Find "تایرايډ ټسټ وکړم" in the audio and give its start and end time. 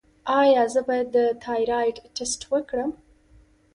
1.45-2.91